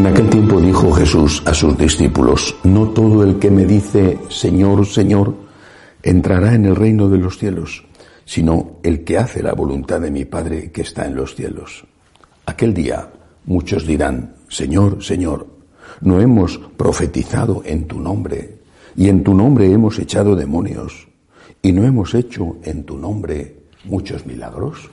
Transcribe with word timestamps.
En 0.00 0.06
aquel 0.06 0.30
tiempo 0.30 0.62
dijo 0.62 0.90
Jesús 0.92 1.42
a 1.44 1.52
sus 1.52 1.76
discípulos, 1.76 2.56
no 2.64 2.88
todo 2.88 3.22
el 3.22 3.38
que 3.38 3.50
me 3.50 3.66
dice 3.66 4.18
Señor, 4.30 4.86
Señor, 4.86 5.34
entrará 6.02 6.54
en 6.54 6.64
el 6.64 6.74
reino 6.74 7.10
de 7.10 7.18
los 7.18 7.36
cielos, 7.36 7.84
sino 8.24 8.78
el 8.82 9.04
que 9.04 9.18
hace 9.18 9.42
la 9.42 9.52
voluntad 9.52 10.00
de 10.00 10.10
mi 10.10 10.24
Padre 10.24 10.72
que 10.72 10.80
está 10.80 11.04
en 11.04 11.16
los 11.16 11.34
cielos. 11.34 11.84
Aquel 12.46 12.72
día 12.72 13.10
muchos 13.44 13.86
dirán, 13.86 14.36
Señor, 14.48 15.04
Señor, 15.04 15.46
¿no 16.00 16.18
hemos 16.18 16.56
profetizado 16.78 17.60
en 17.66 17.86
tu 17.86 18.00
nombre 18.00 18.56
y 18.96 19.10
en 19.10 19.22
tu 19.22 19.34
nombre 19.34 19.70
hemos 19.70 19.98
echado 19.98 20.34
demonios 20.34 21.08
y 21.60 21.72
no 21.72 21.84
hemos 21.84 22.14
hecho 22.14 22.56
en 22.62 22.84
tu 22.84 22.96
nombre 22.96 23.64
muchos 23.84 24.24
milagros? 24.24 24.88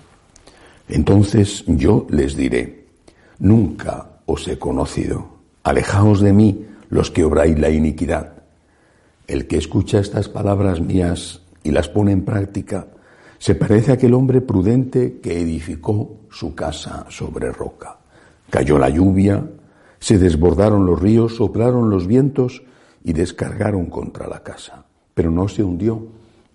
Entonces 0.90 1.64
yo 1.66 2.06
les 2.10 2.36
diré, 2.36 2.88
nunca 3.40 4.17
os 4.28 4.48
he 4.48 4.60
conocido. 4.60 5.26
Alejaos 5.64 6.22
de 6.22 6.34
mí 6.34 6.68
los 6.90 7.10
que 7.10 7.24
obráis 7.24 7.58
la 7.58 7.72
iniquidad. 7.72 8.34
El 9.26 9.48
que 9.48 9.58
escucha 9.58 10.00
estas 10.00 10.30
palabras 10.30 10.80
mías 10.80 11.42
y 11.64 11.72
las 11.72 11.90
pone 11.90 12.12
en 12.12 12.24
práctica, 12.24 12.88
se 13.40 13.56
parece 13.56 13.92
a 13.92 13.94
aquel 13.96 14.14
hombre 14.14 14.42
prudente 14.42 15.20
que 15.22 15.40
edificó 15.40 16.18
su 16.30 16.54
casa 16.54 17.06
sobre 17.10 17.52
roca. 17.52 17.98
Cayó 18.50 18.78
la 18.78 18.90
lluvia, 18.90 19.50
se 20.00 20.18
desbordaron 20.18 20.86
los 20.86 21.02
ríos, 21.02 21.36
soplaron 21.36 21.90
los 21.90 22.06
vientos 22.06 22.64
y 23.04 23.14
descargaron 23.14 23.88
contra 23.88 24.28
la 24.28 24.44
casa. 24.44 24.86
Pero 25.14 25.32
no 25.32 25.48
se 25.48 25.64
hundió, 25.64 26.08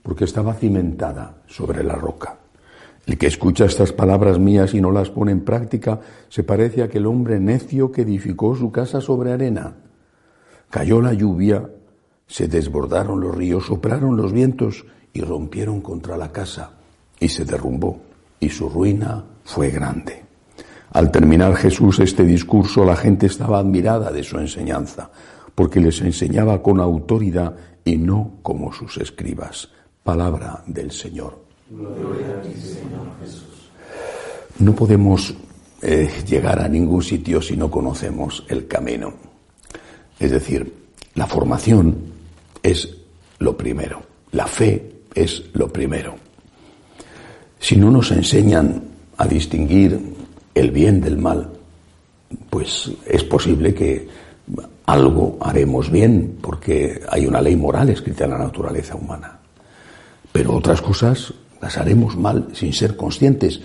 porque 0.03 0.25
estaba 0.25 0.55
cimentada 0.55 1.43
sobre 1.47 1.83
la 1.83 1.95
roca. 1.95 2.42
El 3.07 3.19
que 3.19 3.27
escucha 3.27 3.65
estas 3.65 3.93
palabras 3.93 4.39
mías 4.39 4.75
y 4.75 4.81
no 4.81 4.93
las 4.93 5.11
pone 5.11 5.33
en 5.33 5.41
práctica 5.41 6.01
se 6.29 6.45
parece 6.45 6.83
a 6.83 6.85
aquel 6.85 7.07
hombre 7.07 7.41
necio 7.41 7.91
que 7.91 8.03
edificó 8.03 8.55
su 8.55 8.71
casa 8.71 9.01
sobre 9.01 9.33
arena. 9.33 9.75
Cayó 10.71 11.03
la 11.03 11.13
lluvia, 11.13 11.69
se 12.27 12.47
desbordaron 12.47 13.21
los 13.21 13.35
ríos, 13.35 13.67
soplaron 13.67 14.17
los 14.17 14.33
vientos 14.33 14.87
y 15.13 15.21
rompieron 15.21 15.81
contra 15.81 16.17
la 16.17 16.31
casa 16.31 16.73
y 17.19 17.29
se 17.29 17.45
derrumbó 17.45 18.01
y 18.39 18.49
su 18.49 18.69
ruina 18.69 19.25
fue 19.45 19.71
grande. 19.71 20.25
Al 20.93 21.11
terminar 21.11 21.57
Jesús 21.57 21.99
este 21.99 22.25
discurso 22.25 22.85
la 22.85 22.97
gente 22.97 23.27
estaba 23.27 23.59
admirada 23.59 24.13
de 24.13 24.23
su 24.23 24.39
enseñanza 24.39 25.11
porque 25.55 25.81
les 25.81 26.01
enseñaba 26.01 26.63
con 26.63 26.81
autoridad 26.81 27.57
y 27.85 27.97
no 27.97 28.39
como 28.43 28.73
sus 28.73 28.97
escribas. 28.99 29.71
Palabra 30.03 30.63
del 30.67 30.91
Señor. 30.91 31.52
No 34.59 34.75
podemos 34.75 35.35
eh, 35.81 36.09
llegar 36.29 36.61
a 36.61 36.69
ningún 36.69 37.03
sitio 37.03 37.43
si 37.43 37.57
no 37.57 37.71
conocemos 37.71 38.45
el 38.49 38.69
camino. 38.69 39.13
Es 40.19 40.31
decir, 40.31 40.73
la 41.15 41.27
formación 41.27 41.97
es 42.63 42.97
lo 43.39 43.57
primero, 43.57 44.03
la 44.31 44.47
fe 44.47 45.03
es 45.15 45.43
lo 45.55 45.69
primero. 45.73 46.15
Si 47.59 47.77
no 47.77 47.91
nos 47.91 48.13
enseñan 48.13 48.85
a 49.17 49.27
distinguir 49.27 49.99
el 50.55 50.71
bien 50.71 51.01
del 51.01 51.19
mal, 51.19 51.51
pues 52.51 52.91
es 53.07 53.25
posible 53.25 53.75
que 53.75 54.09
algo 54.87 55.39
haremos 55.41 55.91
bien 55.91 56.39
porque 56.41 57.01
hay 57.09 57.27
una 57.27 57.41
ley 57.41 57.57
moral 57.57 57.89
escrita 57.89 58.25
en 58.25 58.31
la 58.31 58.39
naturaleza 58.39 58.95
humana. 58.95 59.39
Pero 60.33 60.55
otras 60.55 60.81
cosas 60.81 61.35
las 61.63 61.79
haremos 61.79 62.17
mal 62.17 62.49
sin 62.53 62.73
ser 62.73 62.97
conscientes. 62.97 63.61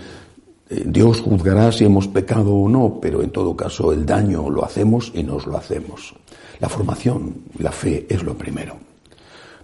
Eh, 0.70 0.84
Dios 0.86 1.20
juzgará 1.20 1.72
si 1.72 1.84
hemos 1.84 2.06
pecado 2.06 2.54
o 2.54 2.68
no, 2.68 3.00
pero 3.02 3.22
en 3.22 3.30
todo 3.30 3.56
caso 3.56 3.92
el 3.92 4.06
daño 4.06 4.48
lo 4.48 4.64
hacemos 4.64 5.10
y 5.14 5.24
nos 5.24 5.46
lo 5.46 5.58
hacemos. 5.58 6.14
La 6.60 6.68
formación 6.68 7.34
la 7.58 7.72
fe 7.72 8.06
es 8.08 8.22
lo 8.22 8.38
primero. 8.38 8.76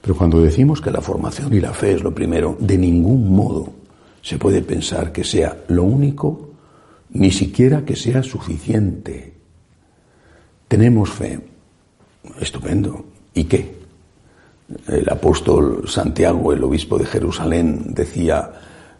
Pero 0.02 0.16
cuando 0.16 0.42
decimos 0.42 0.80
que 0.80 0.90
la 0.90 1.00
formación 1.00 1.54
y 1.54 1.60
la 1.60 1.72
fe 1.72 1.92
es 1.92 2.02
lo 2.02 2.12
primero, 2.12 2.56
de 2.58 2.76
ningún 2.76 3.34
modo 3.34 3.72
se 4.20 4.36
puede 4.36 4.60
pensar 4.62 5.12
que 5.12 5.22
sea 5.22 5.56
lo 5.68 5.84
único, 5.84 6.50
ni 7.10 7.30
siquiera 7.30 7.84
que 7.84 7.94
sea 7.94 8.22
suficiente. 8.22 9.32
Tenemos 10.66 11.10
fe. 11.10 11.38
Estupendo. 12.40 13.04
¿Y 13.32 13.44
qué? 13.44 13.83
El 14.88 15.08
apóstol 15.10 15.84
Santiago, 15.88 16.52
el 16.52 16.64
obispo 16.64 16.98
de 16.98 17.06
Jerusalén, 17.06 17.94
decía, 17.94 18.52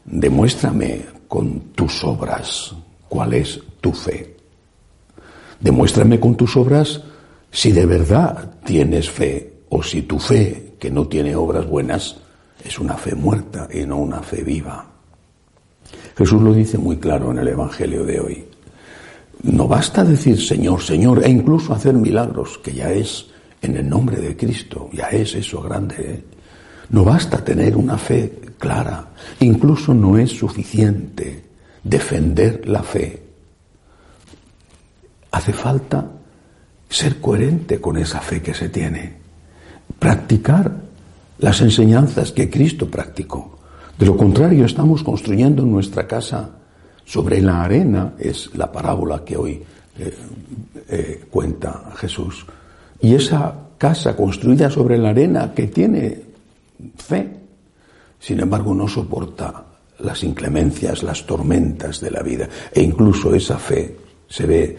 demuéstrame 0.04 1.06
con 1.28 1.60
tus 1.74 2.04
obras 2.04 2.74
cuál 3.08 3.34
es 3.34 3.60
tu 3.80 3.92
fe. 3.92 4.36
Demuéstrame 5.60 6.20
con 6.20 6.36
tus 6.36 6.56
obras 6.56 7.02
si 7.50 7.72
de 7.72 7.86
verdad 7.86 8.54
tienes 8.64 9.10
fe 9.10 9.52
o 9.68 9.82
si 9.82 10.02
tu 10.02 10.18
fe, 10.18 10.74
que 10.78 10.90
no 10.90 11.06
tiene 11.06 11.34
obras 11.34 11.66
buenas, 11.66 12.16
es 12.62 12.78
una 12.78 12.94
fe 12.94 13.14
muerta 13.14 13.68
y 13.72 13.86
no 13.86 13.98
una 13.98 14.22
fe 14.22 14.42
viva. 14.42 14.86
Jesús 16.16 16.42
lo 16.42 16.52
dice 16.52 16.78
muy 16.78 16.96
claro 16.96 17.30
en 17.30 17.38
el 17.38 17.48
Evangelio 17.48 18.04
de 18.04 18.20
hoy. 18.20 18.44
No 19.42 19.66
basta 19.66 20.04
decir 20.04 20.40
Señor, 20.40 20.82
Señor, 20.82 21.24
e 21.24 21.30
incluso 21.30 21.74
hacer 21.74 21.94
milagros, 21.94 22.58
que 22.58 22.72
ya 22.72 22.90
es 22.92 23.26
en 23.64 23.76
el 23.76 23.88
nombre 23.88 24.18
de 24.18 24.36
Cristo. 24.36 24.90
Ya 24.92 25.08
es 25.08 25.34
eso 25.34 25.60
grande. 25.62 25.96
¿eh? 25.98 26.24
No 26.90 27.04
basta 27.04 27.42
tener 27.42 27.76
una 27.76 27.98
fe 27.98 28.40
clara. 28.58 29.08
Incluso 29.40 29.94
no 29.94 30.18
es 30.18 30.30
suficiente 30.30 31.44
defender 31.82 32.68
la 32.68 32.82
fe. 32.82 33.22
Hace 35.30 35.52
falta 35.52 36.06
ser 36.88 37.20
coherente 37.20 37.80
con 37.80 37.96
esa 37.96 38.20
fe 38.20 38.40
que 38.40 38.54
se 38.54 38.68
tiene. 38.68 39.16
Practicar 39.98 40.72
las 41.38 41.60
enseñanzas 41.60 42.32
que 42.32 42.48
Cristo 42.48 42.88
practicó. 42.88 43.58
De 43.98 44.06
lo 44.06 44.16
contrario, 44.16 44.64
estamos 44.64 45.02
construyendo 45.02 45.64
nuestra 45.64 46.06
casa 46.06 46.50
sobre 47.04 47.40
la 47.40 47.62
arena, 47.62 48.14
es 48.18 48.50
la 48.54 48.70
parábola 48.70 49.24
que 49.24 49.36
hoy 49.36 49.62
eh, 49.98 50.16
eh, 50.88 51.24
cuenta 51.30 51.92
Jesús. 51.96 52.46
Y 53.04 53.14
esa 53.14 53.54
casa 53.76 54.16
construida 54.16 54.70
sobre 54.70 54.96
la 54.96 55.10
arena 55.10 55.52
que 55.52 55.66
tiene 55.66 56.22
fe, 56.96 57.36
sin 58.18 58.40
embargo 58.40 58.74
no 58.74 58.88
soporta 58.88 59.62
las 59.98 60.24
inclemencias, 60.24 61.02
las 61.02 61.26
tormentas 61.26 62.00
de 62.00 62.10
la 62.10 62.22
vida. 62.22 62.48
E 62.72 62.80
incluso 62.80 63.34
esa 63.34 63.58
fe 63.58 63.94
se 64.26 64.46
ve 64.46 64.78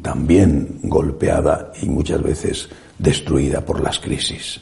también 0.00 0.78
golpeada 0.84 1.72
y 1.82 1.90
muchas 1.90 2.22
veces 2.22 2.70
destruida 2.98 3.60
por 3.60 3.82
las 3.82 3.98
crisis. 3.98 4.58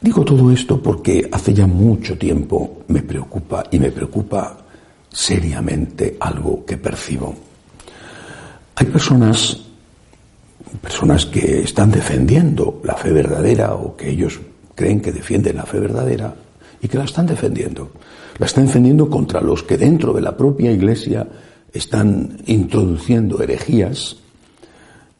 Digo 0.00 0.24
todo 0.24 0.50
esto 0.50 0.82
porque 0.82 1.28
hace 1.30 1.54
ya 1.54 1.68
mucho 1.68 2.18
tiempo 2.18 2.82
me 2.88 3.02
preocupa 3.02 3.62
y 3.70 3.78
me 3.78 3.92
preocupa 3.92 4.58
seriamente 5.08 6.16
algo 6.18 6.64
que 6.66 6.76
percibo. 6.76 7.36
Hay 8.74 8.86
personas 8.86 9.65
personas 10.80 11.26
que 11.26 11.62
están 11.62 11.90
defendiendo 11.90 12.80
la 12.84 12.94
fe 12.94 13.12
verdadera 13.12 13.74
o 13.74 13.96
que 13.96 14.10
ellos 14.10 14.40
creen 14.74 15.00
que 15.00 15.12
defienden 15.12 15.56
la 15.56 15.66
fe 15.66 15.80
verdadera 15.80 16.34
y 16.80 16.88
que 16.88 16.98
la 16.98 17.04
están 17.04 17.26
defendiendo. 17.26 17.92
La 18.38 18.46
están 18.46 18.66
defendiendo 18.66 19.08
contra 19.08 19.40
los 19.40 19.62
que 19.62 19.78
dentro 19.78 20.12
de 20.12 20.20
la 20.20 20.36
propia 20.36 20.70
iglesia 20.70 21.26
están 21.72 22.38
introduciendo 22.46 23.42
herejías, 23.42 24.16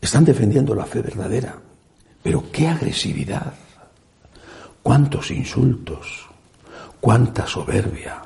están 0.00 0.24
defendiendo 0.24 0.74
la 0.74 0.84
fe 0.84 1.00
verdadera. 1.00 1.56
Pero 2.22 2.44
qué 2.52 2.68
agresividad, 2.68 3.54
cuántos 4.82 5.30
insultos, 5.30 6.26
cuánta 7.00 7.46
soberbia, 7.46 8.20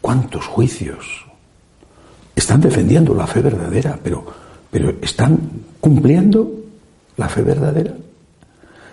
cuántos 0.00 0.46
juicios. 0.46 1.26
Están 2.34 2.60
defendiendo 2.60 3.14
la 3.14 3.26
fe 3.26 3.40
verdadera, 3.40 3.98
pero 4.02 4.41
pero 4.72 4.94
¿están 5.02 5.38
cumpliendo 5.80 6.50
la 7.18 7.28
fe 7.28 7.42
verdadera? 7.42 7.94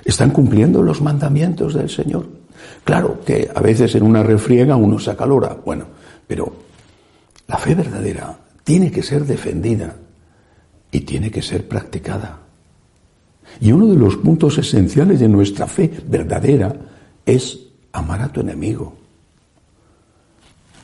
¿Están 0.03 0.31
cumpliendo 0.31 0.83
los 0.83 1.01
mandamientos 1.01 1.73
del 1.73 1.89
Señor? 1.89 2.27
Claro 2.83 3.21
que 3.25 3.49
a 3.55 3.61
veces 3.61 3.95
en 3.95 4.03
una 4.03 4.21
refriega 4.21 4.75
uno 4.75 4.99
se 4.99 5.11
acalora, 5.11 5.55
bueno, 5.65 5.85
pero 6.27 6.51
la 7.47 7.57
fe 7.57 7.75
verdadera 7.75 8.37
tiene 8.65 8.91
que 8.91 9.01
ser 9.01 9.23
defendida 9.23 9.95
y 10.91 10.99
tiene 10.99 11.31
que 11.31 11.41
ser 11.41 11.65
practicada. 11.65 12.39
Y 13.61 13.71
uno 13.71 13.87
de 13.87 13.95
los 13.95 14.17
puntos 14.17 14.57
esenciales 14.57 15.21
de 15.21 15.29
nuestra 15.29 15.65
fe 15.65 15.89
verdadera 16.07 16.75
es 17.25 17.57
amar 17.93 18.21
a 18.21 18.33
tu 18.33 18.41
enemigo, 18.41 18.97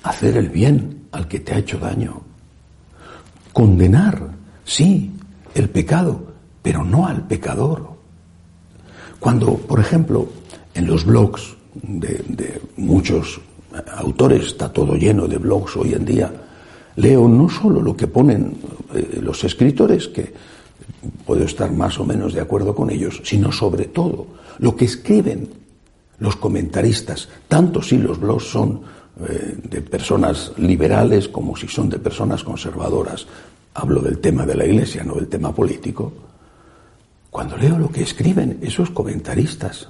hacer 0.04 0.38
el 0.38 0.48
bien 0.48 1.08
al 1.12 1.28
que 1.28 1.42
te 1.42 1.54
ha 1.54 1.58
hecho 1.58 1.80
daño, 1.80 2.22
condenar, 3.52 4.35
sí, 4.66 5.12
el 5.54 5.70
pecado, 5.70 6.34
pero 6.62 6.84
no 6.84 7.08
al 7.08 7.26
pecador. 7.26 7.96
Cuando, 9.20 9.56
por 9.56 9.80
ejemplo, 9.80 10.28
en 10.74 10.88
los 10.88 11.06
blogs 11.06 11.56
de, 11.74 12.62
muchos 12.78 13.40
autores, 13.98 14.48
está 14.48 14.72
todo 14.72 14.96
lleno 14.96 15.28
de 15.28 15.38
blogs 15.38 15.78
hoy 15.78 15.94
en 15.94 16.06
día, 16.06 16.32
leo 16.98 17.28
no 17.28 17.50
solo 17.50 17.82
lo 17.82 17.96
que 17.96 18.08
ponen 18.08 18.58
eh, 18.94 19.20
los 19.22 19.44
escritores, 19.44 20.08
que 20.08 20.34
puedo 21.26 21.44
estar 21.44 21.72
más 21.72 22.00
o 22.00 22.06
menos 22.06 22.34
de 22.34 22.42
acuerdo 22.42 22.76
con 22.76 22.90
ellos, 22.90 23.22
sino 23.24 23.52
sobre 23.52 23.86
todo 23.86 24.28
lo 24.60 24.76
que 24.76 24.86
escriben 24.86 25.50
los 26.20 26.36
comentaristas, 26.38 27.30
tanto 27.48 27.82
si 27.82 27.98
los 27.98 28.20
blogs 28.20 28.46
son 28.46 28.82
eh, 29.28 29.58
de 29.64 29.82
personas 29.82 30.54
liberales 30.58 31.28
como 31.28 31.56
si 31.56 31.68
son 31.68 31.90
de 31.90 32.00
personas 32.00 32.44
conservadoras. 32.44 33.28
Hablo 33.78 34.02
del 34.02 34.20
tema 34.20 34.46
de 34.46 34.56
la 34.56 34.66
Iglesia, 34.66 35.04
no 35.04 35.16
del 35.16 35.28
tema 35.28 35.54
político. 35.54 36.14
Cuando 37.30 37.58
leo 37.58 37.78
lo 37.78 37.92
que 37.92 38.04
escriben 38.04 38.60
esos 38.62 38.90
comentaristas, 38.90 39.90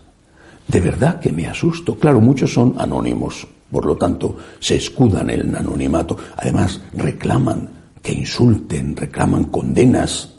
de 0.67 0.81
verdad 0.81 1.19
que 1.19 1.31
me 1.31 1.45
asusto. 1.45 1.93
Claro, 1.93 2.19
muchos 2.19 2.51
son 2.51 2.73
anónimos, 2.79 3.47
por 3.71 3.85
lo 3.85 3.95
tanto 3.95 4.37
se 4.59 4.77
escudan 4.77 5.29
en 5.29 5.41
el 5.41 5.55
anonimato. 5.55 6.17
Además, 6.35 6.81
reclaman 6.93 7.69
que 8.01 8.13
insulten, 8.13 8.95
reclaman 8.95 9.45
condenas. 9.45 10.33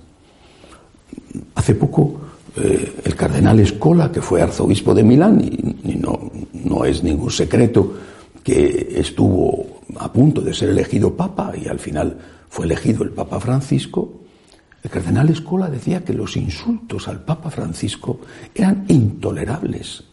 Hace 1.55 1.77
poco 1.77 2.21
eh, 2.57 2.97
el 3.05 3.15
cardenal 3.15 3.61
Escola, 3.61 4.11
que 4.11 4.23
fue 4.23 4.43
arzobispo 4.43 4.93
de 4.93 5.05
Milán, 5.05 5.41
y, 5.41 5.95
no, 5.95 6.33
no 6.53 6.85
es 6.85 7.05
ningún 7.05 7.31
secreto 7.31 7.95
que 8.43 8.95
estuvo 8.97 9.83
a 9.99 10.13
punto 10.13 10.41
de 10.41 10.53
ser 10.53 10.71
elegido 10.71 11.15
papa 11.15 11.53
y 11.57 11.69
al 11.69 11.79
final 11.79 12.19
fue 12.49 12.67
elegido 12.67 13.05
el 13.05 13.11
Papa 13.11 13.41
Francisco, 13.41 14.21
el 14.87 14.91
cardenal 14.91 15.29
Escola 15.31 15.69
decía 15.69 16.05
que 16.05 16.13
los 16.13 16.37
insultos 16.37 17.09
al 17.09 17.25
Papa 17.25 17.51
Francisco 17.51 18.21
eran 18.55 18.85
intolerables. 18.87 20.05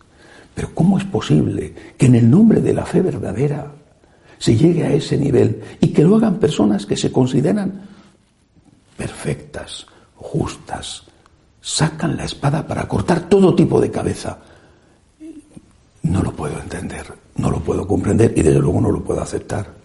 Pero 0.55 0.73
¿cómo 0.73 0.97
es 0.97 1.03
posible 1.03 1.75
que 1.95 2.07
en 2.07 2.15
el 2.15 2.27
nombre 2.27 2.59
de 2.59 2.73
la 2.73 2.83
fe 2.83 3.01
verdadera 3.01 3.71
se 4.39 4.55
llegue 4.55 4.83
a 4.83 4.91
ese 4.91 5.15
nivel 5.15 5.61
y 5.79 5.89
que 5.89 6.03
lo 6.03 6.15
hagan 6.15 6.39
personas 6.39 6.87
que 6.87 6.97
se 6.97 7.11
consideran 7.11 7.81
perfectas, 8.97 9.85
justas, 10.15 11.03
sacan 11.61 12.17
la 12.17 12.25
espada 12.25 12.65
para 12.65 12.87
cortar 12.87 13.29
todo 13.29 13.53
tipo 13.53 13.79
de 13.79 13.91
cabeza? 13.91 14.39
No 16.01 16.23
lo 16.23 16.31
puedo 16.31 16.59
entender, 16.59 17.13
no 17.35 17.51
lo 17.51 17.59
puedo 17.59 17.87
comprender 17.87 18.33
y 18.35 18.41
desde 18.41 18.57
luego 18.57 18.81
no 18.81 18.89
lo 18.89 19.03
puedo 19.03 19.21
aceptar. 19.21 19.82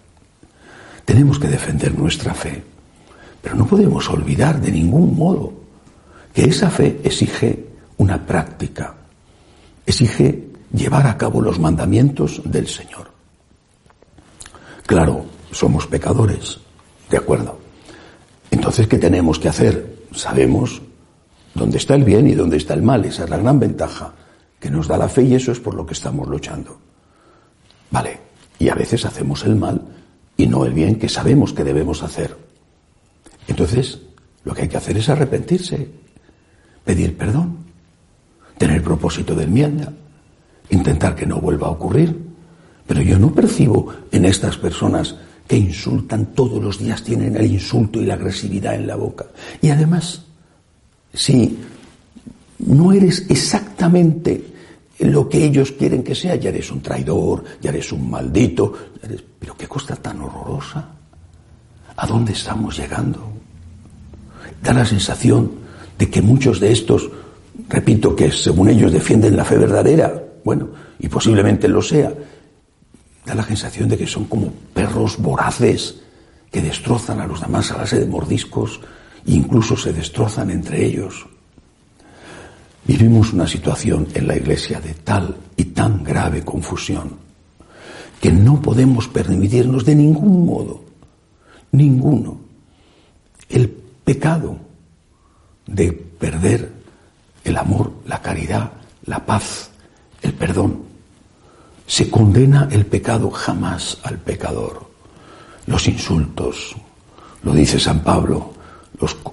Tenemos 1.09 1.39
que 1.39 1.49
defender 1.49 1.99
nuestra 1.99 2.35
fe. 2.35 2.63
Pero 3.41 3.57
no 3.57 3.67
podemos 3.67 4.11
olvidar 4.11 4.61
de 4.61 4.71
ningún 4.71 5.17
modo 5.17 5.55
que 6.35 6.45
esa 6.45 6.69
fe 6.69 7.01
exige 7.03 7.65
una 7.97 8.27
práctica, 8.27 8.95
exige 9.87 10.51
llevar 10.71 11.07
a 11.07 11.17
cabo 11.17 11.41
los 11.41 11.59
mandamientos 11.59 12.43
del 12.45 12.69
Señor. 12.69 13.11
Claro, 14.85 15.25
somos 15.51 15.87
pecadores, 15.87 16.59
de 17.09 17.17
acuerdo. 17.17 17.59
Entonces, 18.51 18.87
¿qué 18.87 18.99
tenemos 18.99 19.39
que 19.39 19.49
hacer? 19.49 20.05
Sabemos 20.13 20.83
dónde 21.55 21.79
está 21.79 21.95
el 21.95 22.05
bien 22.05 22.27
y 22.27 22.35
dónde 22.35 22.59
está 22.59 22.75
el 22.75 22.83
mal. 22.83 23.03
Esa 23.07 23.25
es 23.25 23.31
la 23.31 23.39
gran 23.39 23.59
ventaja 23.59 24.13
que 24.61 24.71
nos 24.71 24.87
da 24.87 24.99
la 24.99 25.09
fe 25.09 25.23
y 25.23 25.37
eso 25.37 25.53
es 25.53 25.59
por 25.59 25.73
lo 25.73 25.87
que 25.87 25.95
estamos 25.95 26.29
luchando. 26.29 26.79
Vale, 27.91 28.21
y 28.59 28.69
a 28.69 28.75
veces 28.75 29.07
hacemos 29.07 29.43
el 29.45 29.57
mal 29.57 29.81
y 30.39 30.47
no 30.47 30.65
el 30.65 30.73
bien 30.73 30.95
que 30.95 31.09
sabemos 31.09 31.53
que 31.53 31.65
debemos 31.65 32.03
hacer. 32.03 32.35
Entonces, 33.49 33.99
lo 34.45 34.55
que 34.55 34.63
hay 34.63 34.69
que 34.69 34.77
hacer 34.77 34.97
es 34.97 35.09
arrepentirse, 35.09 35.89
pedir 36.85 37.17
perdón, 37.17 37.59
tener 38.57 38.83
propósito 38.83 39.35
de 39.35 39.45
enmienda, 39.45 39.93
intentar 40.71 41.17
que 41.17 41.27
no 41.27 41.41
vuelva 41.41 41.67
a 41.67 41.71
ocurrir. 41.71 42.17
Pero 42.87 43.03
yo 43.03 43.19
no 43.19 43.35
percibo 43.35 43.93
en 44.13 44.25
estas 44.25 44.57
personas 44.57 45.17
que 45.47 45.59
insultan 45.59 46.27
todos 46.27 46.63
los 46.63 46.79
días, 46.79 47.03
tienen 47.03 47.37
el 47.37 47.53
insulto 47.53 48.01
y 48.01 48.07
la 48.07 48.15
agresividad 48.15 48.77
en 48.77 48.87
la 48.87 48.97
boca. 48.97 49.27
Y 49.61 49.71
además, 49.71 50.23
si 51.13 51.59
no 52.59 52.93
eres 52.93 53.27
exactamente 53.29 54.58
lo 54.99 55.29
que 55.29 55.45
ellos 55.45 55.73
quieren 55.73 56.03
que 56.03 56.15
sea, 56.15 56.35
ya 56.35 56.51
eres 56.51 56.71
un 56.71 56.81
traidor, 56.81 57.45
ya 57.61 57.71
eres 57.71 57.93
un 57.93 58.11
maldito, 58.11 58.73
pero 59.39 59.57
qué 59.57 59.69
cosa 59.69 59.95
tan 59.97 60.21
horrorosa. 60.21 60.89
¿A 61.97 62.07
dónde 62.07 62.33
estamos 62.33 62.77
llegando? 62.77 63.33
Da 64.63 64.73
la 64.73 64.85
sensación 64.85 65.51
de 65.97 66.11
que 66.11 66.23
muchos 66.23 66.59
de 66.59 66.73
estos, 66.73 67.11
repito 67.69 68.15
que 68.15 68.31
según 68.31 68.69
ellos 68.69 68.93
defienden 68.93 69.37
la 69.37 69.45
fe 69.45 69.57
verdadera, 69.57 70.23
bueno, 70.45 70.69
y 70.99 71.09
posiblemente 71.09 71.69
lo 71.69 71.83
sea, 71.83 72.13
da 73.25 73.35
la 73.35 73.45
sensación 73.45 73.89
de 73.89 73.99
que 73.99 74.07
son 74.07 74.25
como 74.25 74.53
perros 74.75 75.19
voraces 75.19 76.01
que 76.51 76.63
destrozan 76.63 77.21
a 77.21 77.27
los 77.27 77.41
demás 77.41 77.71
a 77.71 77.77
base 77.77 78.01
de 78.01 78.07
mordiscos 78.07 78.81
e 79.27 79.33
incluso 79.33 79.77
se 79.77 79.93
destrozan 79.93 80.51
entre 80.51 80.85
ellos. 80.85 81.27
Vivimos 82.89 83.35
una 83.35 83.47
situación 83.47 84.09
en 84.15 84.27
la 84.27 84.35
Iglesia 84.35 84.81
de 84.81 84.95
tal 84.95 85.37
y 85.55 85.65
tan 85.67 86.03
grave 86.03 86.43
confusión 86.43 87.19
que 88.19 88.33
no 88.33 88.63
podemos 88.63 89.07
permitirnos 89.09 89.85
de 89.85 89.95
ningún 89.95 90.47
modo 90.47 90.81
ninguno 91.73 92.41
el 93.51 93.69
pecado 93.69 94.57
de 95.67 95.93
perder 95.93 96.73
el 97.45 97.59
amor, 97.59 97.93
la 98.07 98.23
caridad, 98.23 98.73
la 99.05 99.25
paz, 99.25 99.71
el 100.23 100.33
perdón. 100.33 100.83
Se 101.87 102.11
condena 102.11 102.69
el 102.71 102.87
pecado 102.87 103.31
jamás 103.31 103.99
al 104.03 104.17
pecador. 104.17 104.89
Los 105.67 105.87
insultos, 105.89 106.75
lo 107.43 107.53
dice 107.53 107.79
San 107.79 108.01
Pablo, 108.01 108.55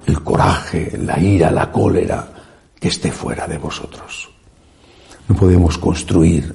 el 0.08 0.22
coraje, 0.24 0.98
la 0.98 1.18
ira, 1.18 1.50
la 1.52 1.72
cólera, 1.72 2.35
esté 2.88 3.12
fuera 3.12 3.48
de 3.48 3.58
vosotros. 3.58 4.30
No 5.28 5.36
podemos 5.36 5.78
construir, 5.78 6.54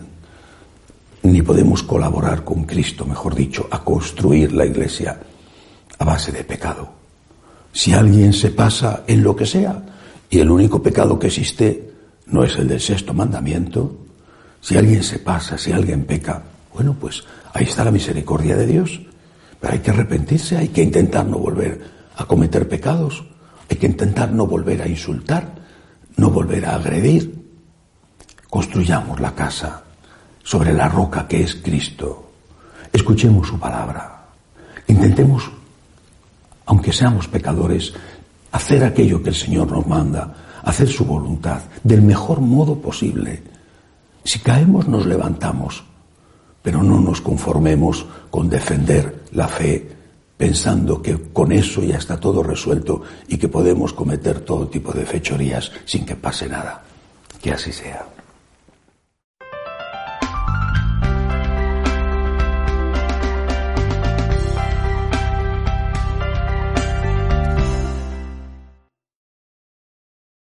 ni 1.22 1.42
podemos 1.42 1.82
colaborar 1.82 2.44
con 2.44 2.64
Cristo, 2.64 3.04
mejor 3.04 3.34
dicho, 3.34 3.68
a 3.70 3.82
construir 3.82 4.52
la 4.52 4.66
iglesia 4.66 5.20
a 5.98 6.04
base 6.04 6.32
de 6.32 6.44
pecado. 6.44 6.90
Si 7.72 7.92
alguien 7.92 8.32
se 8.32 8.50
pasa 8.50 9.04
en 9.06 9.22
lo 9.22 9.36
que 9.36 9.46
sea, 9.46 9.82
y 10.28 10.38
el 10.38 10.50
único 10.50 10.82
pecado 10.82 11.18
que 11.18 11.26
existe 11.26 11.92
no 12.26 12.44
es 12.44 12.56
el 12.56 12.68
del 12.68 12.80
sexto 12.80 13.12
mandamiento, 13.12 13.96
si 14.60 14.76
alguien 14.76 15.02
se 15.02 15.18
pasa, 15.18 15.58
si 15.58 15.72
alguien 15.72 16.04
peca, 16.04 16.42
bueno, 16.72 16.96
pues 16.98 17.24
ahí 17.52 17.64
está 17.64 17.84
la 17.84 17.90
misericordia 17.90 18.56
de 18.56 18.66
Dios. 18.66 19.00
Pero 19.60 19.72
hay 19.74 19.80
que 19.80 19.90
arrepentirse, 19.90 20.56
hay 20.56 20.68
que 20.68 20.82
intentar 20.82 21.26
no 21.26 21.38
volver 21.38 21.80
a 22.16 22.24
cometer 22.24 22.68
pecados, 22.68 23.24
hay 23.68 23.76
que 23.76 23.86
intentar 23.86 24.32
no 24.32 24.46
volver 24.46 24.82
a 24.82 24.88
insultar, 24.88 25.54
no 26.16 26.30
volver 26.30 26.66
a 26.66 26.76
agredir. 26.76 27.38
Construyamos 28.48 29.20
la 29.20 29.34
casa 29.34 29.84
sobre 30.42 30.72
la 30.72 30.88
roca 30.88 31.26
que 31.28 31.42
es 31.42 31.54
Cristo. 31.56 32.30
Escuchemos 32.92 33.48
su 33.48 33.58
palabra. 33.58 34.24
Intentemos 34.88 35.50
aunque 36.70 36.92
seamos 36.92 37.26
pecadores, 37.26 37.92
hacer 38.52 38.84
aquello 38.84 39.20
que 39.20 39.30
el 39.30 39.34
Señor 39.34 39.72
nos 39.72 39.88
manda, 39.88 40.36
hacer 40.62 40.86
su 40.86 41.04
voluntad 41.04 41.62
del 41.82 42.00
mejor 42.00 42.40
modo 42.40 42.76
posible. 42.76 43.42
Si 44.22 44.38
caemos 44.38 44.86
nos 44.86 45.04
levantamos, 45.04 45.82
pero 46.62 46.80
no 46.80 47.00
nos 47.00 47.20
conformemos 47.22 48.06
con 48.30 48.48
defender 48.48 49.24
la 49.32 49.48
fe 49.48 49.96
pensando 50.40 51.02
que 51.02 51.18
con 51.34 51.52
eso 51.52 51.82
ya 51.82 51.98
está 51.98 52.18
todo 52.18 52.42
resuelto 52.42 53.02
y 53.28 53.36
que 53.36 53.46
podemos 53.46 53.92
cometer 53.92 54.40
todo 54.40 54.68
tipo 54.68 54.90
de 54.90 55.04
fechorías 55.04 55.70
sin 55.84 56.06
que 56.06 56.16
pase 56.16 56.48
nada. 56.48 56.82
Que 57.42 57.52
así 57.52 57.70
sea. 57.70 58.06